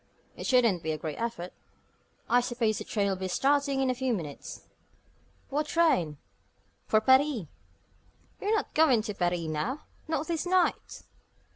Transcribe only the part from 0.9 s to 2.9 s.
a great effort. I suppose the